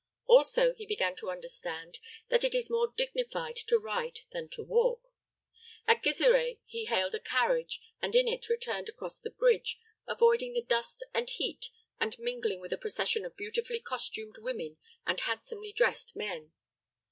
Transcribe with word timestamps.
Also 0.25 0.73
he 0.73 0.87
began 0.87 1.15
to 1.17 1.29
understand 1.29 1.99
that 2.29 2.43
it 2.43 2.55
is 2.55 2.71
more 2.71 2.91
dignified 2.97 3.55
to 3.55 3.77
ride 3.77 4.21
than 4.31 4.49
to 4.49 4.63
walk. 4.63 5.13
At 5.85 6.01
Gizireh 6.01 6.57
he 6.65 6.85
hailed 6.85 7.13
a 7.13 7.19
carriage 7.19 7.79
and 8.01 8.15
in 8.15 8.27
it 8.27 8.49
returned 8.49 8.89
across 8.89 9.19
the 9.19 9.29
bridge, 9.29 9.77
avoiding 10.07 10.53
the 10.55 10.63
dust 10.63 11.05
and 11.13 11.29
heat 11.29 11.69
and 11.99 12.17
mingling 12.17 12.61
with 12.61 12.73
a 12.73 12.79
procession 12.79 13.25
of 13.25 13.37
beautifully 13.37 13.79
costumed 13.79 14.37
women 14.39 14.77
and 15.05 15.19
handsomely 15.19 15.71
dressed 15.71 16.15
men. 16.15 16.51